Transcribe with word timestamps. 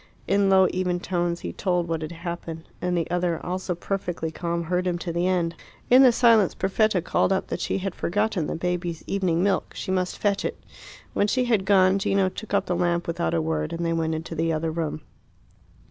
In 0.25 0.49
low, 0.49 0.67
even 0.71 0.99
tones 0.99 1.41
he 1.41 1.53
told 1.53 1.87
what 1.87 2.01
had 2.01 2.11
happened; 2.11 2.67
and 2.81 2.97
the 2.97 3.07
other, 3.11 3.39
also 3.45 3.75
perfectly 3.75 4.31
calm, 4.31 4.63
heard 4.63 4.87
him 4.87 4.97
to 4.97 5.13
the 5.13 5.27
end. 5.27 5.53
In 5.91 6.01
the 6.01 6.11
silence 6.11 6.55
Perfetta 6.55 7.03
called 7.03 7.31
up 7.31 7.45
that 7.49 7.59
she 7.61 7.77
had 7.77 7.93
forgotten 7.93 8.47
the 8.47 8.55
baby's 8.55 9.03
evening 9.05 9.43
milk; 9.43 9.73
she 9.75 9.91
must 9.91 10.17
fetch 10.17 10.43
it. 10.43 10.59
When 11.13 11.27
she 11.27 11.45
had 11.45 11.65
gone 11.65 11.99
Gino 11.99 12.29
took 12.29 12.51
up 12.51 12.65
the 12.65 12.75
lamp 12.75 13.05
without 13.05 13.35
a 13.35 13.41
word, 13.43 13.71
and 13.73 13.85
they 13.85 13.93
went 13.93 14.15
into 14.15 14.33
the 14.33 14.51
other 14.51 14.71
room. 14.71 15.01